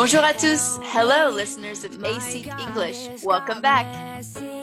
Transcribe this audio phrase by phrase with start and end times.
[0.00, 3.84] Bonjour à tous, hello listeners of AC English, welcome back.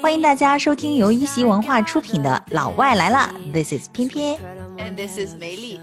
[0.01, 5.79] 欢迎大家收听由一席文化出品的《老外来了》，This is and this is 梅莉。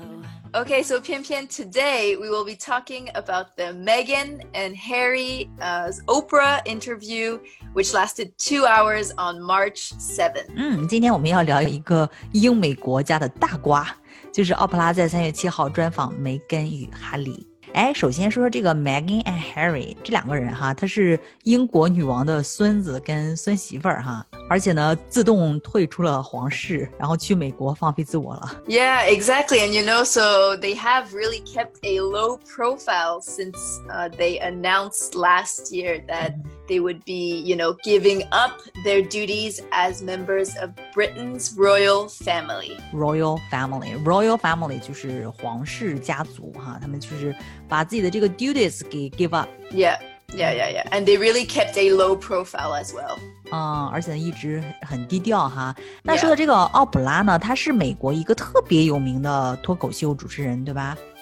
[0.54, 6.60] Okay, so 翩翩 today we will be talking about the Meghan and Harry's uh, Oprah
[6.64, 7.38] interview,
[7.74, 10.48] which lasted two hours on March 7th.
[10.56, 13.86] 嗯，今天我们要聊一个英美国家的大瓜，
[14.32, 17.46] 就是奥普拉在三月七号专访梅根与哈里。
[17.73, 28.63] 哎，首先说说这个 Meghan and Harry 这两个人哈，他是英国女王的孙子跟孙媳妇儿哈，而且呢，自动退出了皇室，然后去美国放飞自我了。
[28.67, 29.59] Yeah, exactly.
[29.59, 33.55] And you know, so they have really kept a low profile since
[33.87, 36.33] uh, they announced last year that
[36.67, 38.51] they would be, you know, giving up
[38.83, 42.77] their duties as members of Britain's royal family.
[42.93, 47.35] Royal family，Royal family 就是皇室家族哈，他们就是
[47.67, 49.97] 把自己的这个 duties 给 give up， Yeah,
[50.29, 50.89] yeah, yeah, yeah.
[50.91, 53.17] And they really kept a low profile as well.
[53.51, 55.75] 嗯，而且呢一直很低调哈。
[56.03, 60.95] 那说到这个奥普拉呢，她是美国一个特别有名的脱口秀主持人，对吧？
[60.95, 61.12] Mm,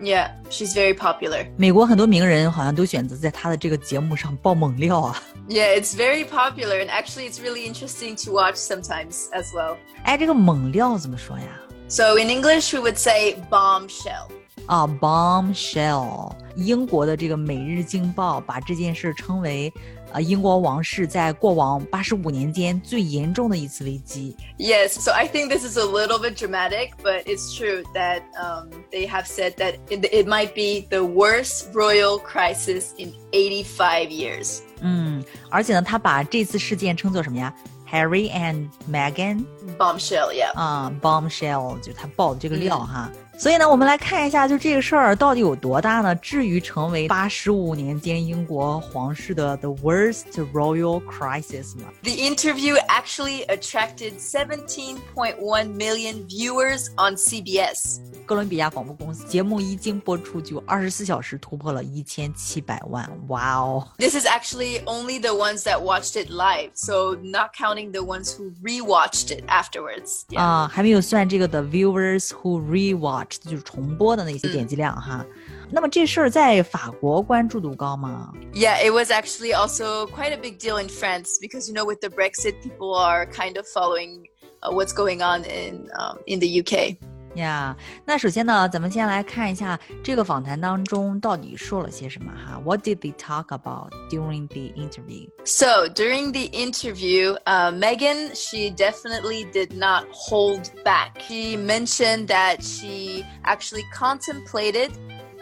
[0.00, 1.46] yeah, she's very popular.
[1.56, 5.22] 美国很多名人好像都选择在她的这个节目上爆猛料啊。
[5.48, 6.84] Yeah, it's very popular.
[6.84, 9.76] And actually, it's really interesting to watch sometimes as well.
[10.04, 11.44] 哎，这个猛料怎么说呀？
[11.88, 14.28] So in English, we would say bombshell.
[14.66, 19.72] 啊，bombshell，英国的这个《每日经报》把这件事称为，
[20.16, 24.36] 呃，英国王室在过往八十五年间最严重的一次危机。
[24.58, 28.68] Yes, so I think this is a little bit dramatic, but it's true that um,
[28.90, 34.58] they have said that it, it might be the worst royal crisis in 85 years.
[34.82, 37.54] 嗯，而且呢，他把这次事件称作什么呀？
[37.90, 39.44] Harry and Meghan
[39.78, 40.52] Bombshell, yeah.
[40.54, 43.10] 啊、b o m b s h e l l 就是他爆的这个料哈。
[43.38, 46.14] 所以呢，我们来看一下，就这个事儿到底有多大呢？
[46.16, 51.84] 至于成为八十五年间英国皇室的 the worst royal crisis 呢？
[52.02, 57.98] The interview actually attracted 17.1 million viewers on CBS.
[58.24, 63.88] 哥伦比亚广播公司节目一经播出，就二十四小时突破了一千七百万，哇哦！
[63.98, 68.32] This is actually only the ones that watched it live, so not counting the ones
[68.32, 70.22] who rewatched it afterwards.
[70.28, 70.40] Yeah.
[70.40, 75.24] 啊，还没有算这个 the viewers who rewatched， 就是重播的那些点击量哈。
[75.70, 78.32] 那么这事儿在法国关注度高吗？
[78.52, 82.00] Yeah, it was actually also quite a big deal in France because you know with
[82.00, 84.26] the Brexit, people are kind of following
[84.62, 86.96] uh, what's going on in um, in the UK.
[87.37, 92.59] 呀，yeah, 那首先呢，咱们先来看一下这个访谈当中到底说了些什么哈。
[92.63, 95.29] What did they talk about during the interview?
[95.45, 101.19] So during the interview, uh, Meghan she definitely did not hold back.
[101.27, 104.91] She mentioned that she actually contemplated,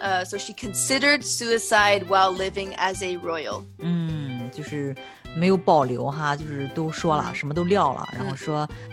[0.02, 3.66] uh, so she considered suicide while living as a royal.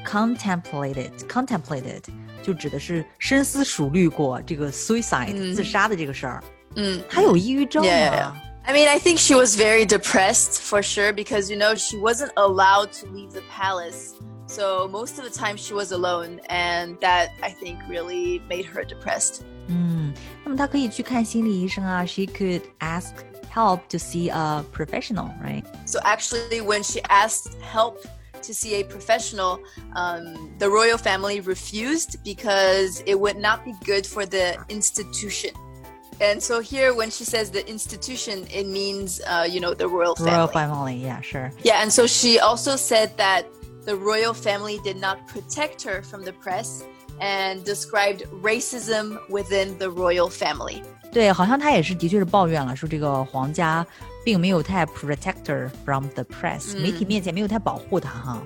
[0.04, 2.02] contemplated contemplated
[2.41, 6.43] 就指的是深思熟虑过这个 suicide、嗯自杀的这个事儿。
[6.75, 7.01] Mm.
[7.09, 8.47] 他有抑郁症 Yeah, 吗 yeah, yeah.
[8.69, 12.31] I mean, I think she was very depressed for sure because, you know, she wasn't
[12.35, 14.13] allowed to leave the palace.
[14.47, 16.41] So most of the time she was alone.
[16.49, 19.43] And that, I think, really made her depressed.
[19.67, 22.05] 嗯，那么他可以去看心理医生啊。
[22.05, 23.13] She could ask
[23.53, 25.63] help to see a professional, right?
[25.85, 27.99] So actually, when she asked help
[28.42, 29.60] to see a professional,
[29.94, 35.50] um, the royal family refused because it would not be good for the institution.
[36.20, 40.14] And so here, when she says the institution, it means, uh, you know, the royal
[40.14, 40.32] family.
[40.32, 41.50] Royal family, yeah, sure.
[41.64, 43.46] Yeah, and so she also said that
[43.84, 46.84] the royal family did not protect her from the press
[47.20, 50.82] and described racism within the royal family.
[51.11, 53.85] 对，好像他也是的确是抱怨了，说这个皇家
[54.23, 58.43] 并没有太 protect her from the press，、媒体面前没有太保护她哈。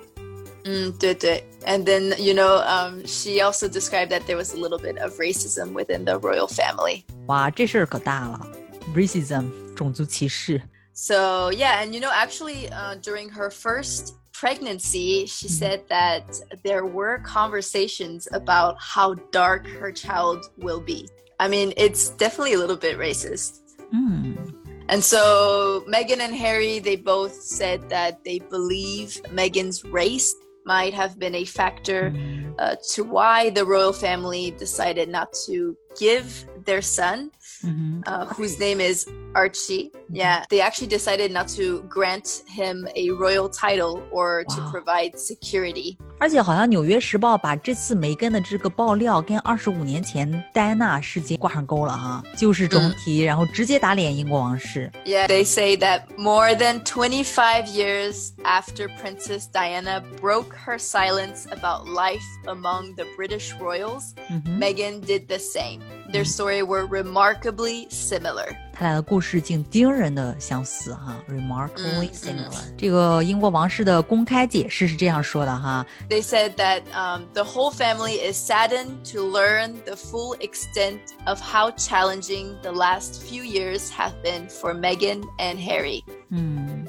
[0.63, 1.43] Mm, 对对.
[1.65, 5.17] And then, you know, um, she also described that there was a little bit of
[5.17, 7.03] racism within the royal family.
[7.25, 8.47] 哇，这事儿可大了，
[8.95, 10.61] racism 种族歧视。
[10.93, 16.23] So, yeah, and you know, actually, uh, during her first pregnancy, she said that
[16.63, 21.07] there were conversations about how dark her child will be.
[21.38, 23.60] I mean, it's definitely a little bit racist.
[23.94, 24.54] Mm.
[24.88, 30.34] And so Meghan and Harry, they both said that they believe Meghan's race
[30.64, 32.12] might have been a factor
[32.58, 37.30] uh, to why the royal family decided not to give their son,
[37.64, 38.00] mm-hmm.
[38.06, 39.90] uh, whose name is Archie.
[39.94, 40.16] Mm-hmm.
[40.16, 44.56] Yeah, they actually decided not to grant him a royal title or wow.
[44.56, 45.98] to provide security.
[46.19, 54.91] 而且好像《纽约时报》把这次梅根的这个爆料跟二十五年前戴安娜事件挂上钩了哈，旧事重提，然后直接打脸英国王室。
[55.05, 62.21] Yeah, they say that more than 25 years after Princess Diana broke her silence about life
[62.45, 64.13] among the British royals,
[64.45, 65.81] Meghan did the same.
[66.11, 68.55] Their story were remarkably similar.
[68.75, 72.61] 他俩的故事竟惊人的相似哈，remarkably similar。
[72.77, 81.71] 这个英国王室的公开解释是这样说的哈：They said that um, the whole family is saddened to learn the full extent of how
[81.71, 86.03] challenging the last few years have been for Meghan and Harry.
[86.29, 86.87] 嗯。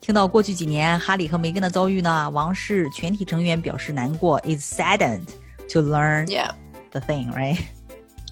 [0.00, 5.26] 听到过去几年哈里和梅根的遭遇呢，王室全体成员表示难过，is saddened
[5.70, 6.50] to learn yeah.
[6.92, 7.58] the thing, right?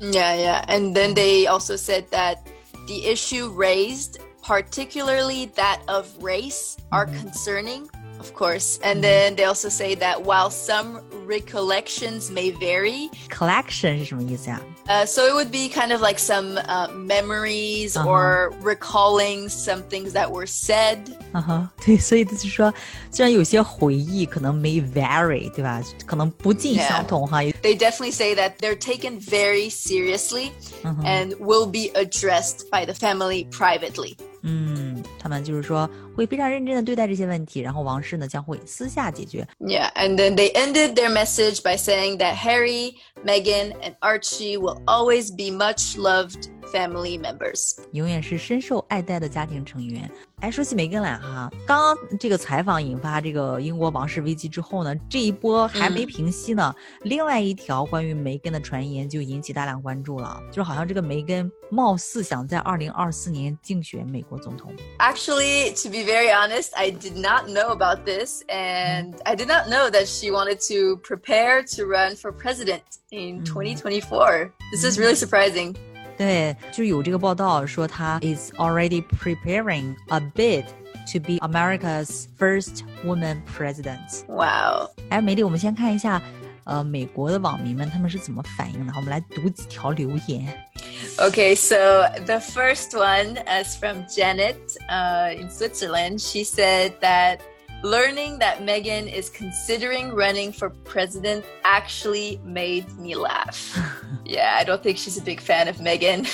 [0.00, 0.64] Yeah, yeah.
[0.68, 2.38] And then they also said that
[2.91, 7.19] the issue raised, particularly that of race, are mm-hmm.
[7.19, 7.89] concerning,
[8.20, 8.78] of course.
[8.82, 9.02] And mm-hmm.
[9.02, 13.10] then they also say that while some recollections may vary.
[13.28, 14.60] Collection 是什么意思啊？
[14.88, 18.06] Uh, so it would be kind of like some uh, memories uh -huh.
[18.06, 20.98] or recalling some things that were said.
[21.32, 22.72] 嗯哼，对，所以就是说，
[23.10, 25.82] 虽然有些回忆可能 may vary，对吧？
[26.06, 27.42] 可能不尽相同哈。
[27.42, 27.52] Yeah.
[27.62, 30.52] They definitely say that they're taken very seriously
[30.84, 30.94] -huh.
[31.04, 34.16] and will be addressed by the family privately.
[34.42, 34.89] 嗯，他
[35.30, 39.46] 们就是说会非常认真的对待这些问题，然后王室呢将会私下解决。
[39.60, 45.30] Yeah, and then they ended their message by saying that Harry, Meghan, and Archie will always
[45.30, 50.10] be much loved family members，永远是深受爱戴的家庭成员。
[50.40, 64.74] 哎，说起梅根来哈，刚刚这个采访引发这个英国王室危机之后呢，这一波还没平息呢，嗯、另外一条关于梅根的传言就引起大量关注了，就是好像这个梅根貌似想在二零二四年竞选美国总统。
[64.98, 69.88] Actually, to be very honest, I did not know about this, and I did not know
[69.90, 74.52] that she wanted to prepare to run for president in 2024.
[74.70, 75.74] This is really surprising.
[76.21, 80.65] 对，就有这个报道说他 is already preparing a bid
[81.11, 84.23] to be America's first woman president。
[84.27, 84.87] 哇哦！
[85.09, 86.21] 哎，梅莉，我们先看一下，
[86.65, 88.93] 呃，美国的网民们他们是怎么反应的？
[88.95, 90.45] 我们来读几条留言。
[91.17, 94.57] Okay, so the first one is from Janet
[94.89, 96.21] uh, in Switzerland.
[96.21, 97.39] She said that
[97.83, 103.77] learning that Meghan is considering running for president actually made me laugh.
[104.25, 106.27] yeah, I don't think she's a big fan of Meghan.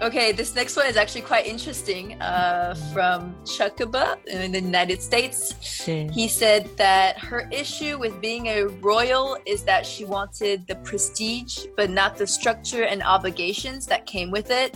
[0.02, 2.20] okay, this next one is actually quite interesting.
[2.20, 5.54] Uh, from Chuckaba in the United States,
[5.84, 11.66] he said that her issue with being a royal is that she wanted the prestige,
[11.76, 14.74] but not the structure and obligations that came with it.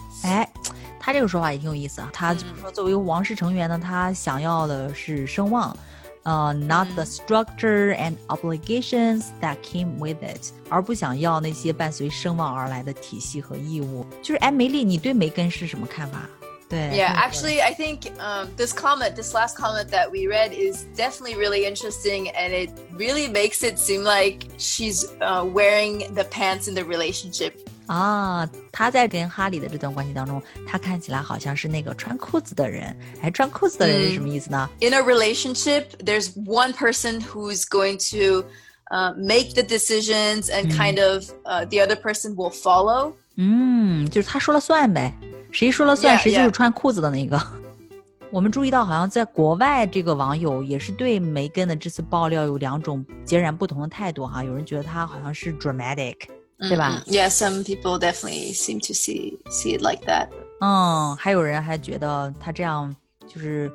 [1.10, 2.08] 他这个说法也挺有意思啊。
[2.12, 5.76] 他就是说，作为王室成员呢，他想要的是声望，
[6.22, 14.06] 呃、uh,，not the structure and obligations that came with it，而不想要那些伴随声望而来的体系和义务。
[14.22, 16.30] 就是哎，梅莉，你对梅根是什么看法
[16.70, 21.66] ？Yeah, actually, I think um, this comment, this last comment that we read, is definitely really
[21.66, 26.84] interesting, and it really makes it seem like she's uh, wearing the pants in the
[26.84, 27.68] relationship.
[27.90, 32.96] 啊，他在跟哈里的这段关系当中，他看起来好像是那个穿裤子的人。
[33.20, 38.44] 哎，穿裤子的人是什么意思呢？In a relationship, there's one person who's going to
[38.92, 43.12] uh, make the decisions and kind of uh, the other person will follow.
[43.34, 45.12] 嗯，就是他说了算呗，
[45.50, 47.44] 谁说了算，谁就是穿裤子的那个。
[48.30, 54.44] 我们注意到，好像在国外，这个网友也是对梅根的这次爆料有两种截然不同的态度哈。
[54.44, 56.14] 有人觉得他好像是 dramatic。
[56.59, 57.01] 对吧？
[57.07, 60.29] Yeah, some people definitely seem to see see it like that.
[60.61, 62.95] 嗯，还有人还觉得他这样
[63.27, 63.71] 就是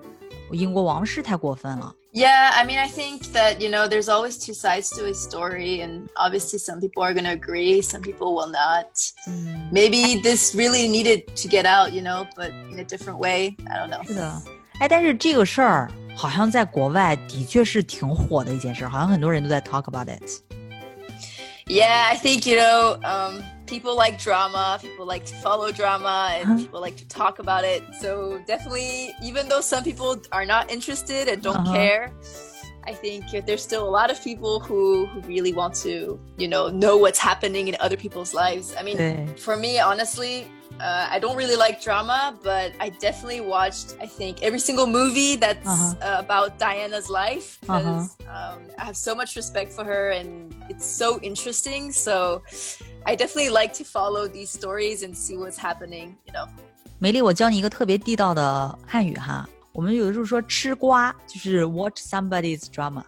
[0.52, 1.94] 英国王室太过分了。
[2.12, 6.08] Yeah, I mean, I think that, you know, there's always two sides to a story, and
[6.16, 8.88] obviously some people are going to agree, some people will not.
[9.28, 9.70] Mm.
[9.70, 13.54] Maybe this really needed to get out, you know, but in a different way.
[13.68, 14.04] I don't know.
[14.04, 14.42] 是的，
[14.80, 20.42] 哎，但是这个事儿好像在国外的确是挺火的一件事，好像很多人都在 talk about it。
[21.67, 26.45] Yeah, I think, you know, um, people like drama, people like to follow drama, and
[26.45, 26.57] uh-huh.
[26.57, 27.83] people like to talk about it.
[28.01, 31.73] So definitely, even though some people are not interested and don't uh-huh.
[31.73, 32.13] care,
[32.85, 36.69] I think there's still a lot of people who, who really want to, you know,
[36.69, 38.75] know what's happening in other people's lives.
[38.77, 40.47] I mean, for me, honestly,
[40.79, 45.35] uh, I don't really like drama, but I definitely watched, I think, every single movie
[45.35, 45.95] that's uh-huh.
[46.01, 48.53] uh, about Diana's life because uh-huh.
[48.53, 51.91] um, I have so much respect for her and it's so interesting.
[51.91, 52.41] So
[53.05, 56.47] I definitely like to follow these stories and see what's happening, you know.
[56.99, 59.47] 梅莉，我教你一个特别地道的汉语哈。
[59.73, 63.03] 我们有时候说吃瓜，就是 watch somebody's drama。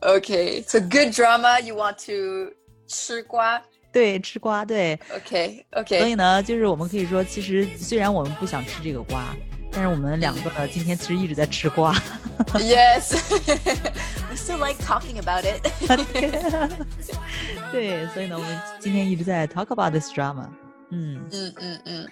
[0.00, 2.54] Okay, so good drama you want to
[2.88, 3.62] 吃瓜。
[3.96, 5.00] 对，吃瓜，对。
[5.14, 5.98] OK OK。
[6.00, 9.34] 所以呢，就是我们可以说，其实虽然我们不想吃这个瓜，
[9.72, 11.94] 但是我们两个呢，今天其实一直在吃瓜。
[12.56, 13.16] Yes,
[14.28, 15.66] we still like talking about it.
[17.72, 20.46] 对，所以呢，我们今天一直在 talk about this drama。
[20.90, 22.06] 嗯嗯嗯嗯。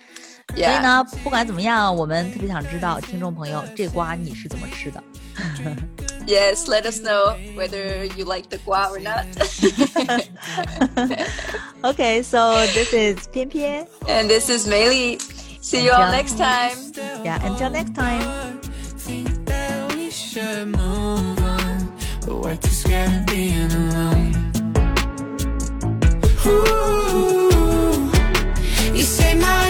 [0.55, 5.03] 所以呢，不管怎么样，我们特别想知道，听众朋友，这瓜你是怎么吃的？
[6.27, 9.25] Yes, let us know whether you like the gua or not.
[11.81, 13.87] okay, so this is Pian Pian.
[14.07, 15.17] And this is Mei Li.
[15.61, 16.77] See until, you all next time.
[17.23, 18.59] Yeah, until next time.
[26.45, 28.09] Ooh,
[28.93, 29.62] you say my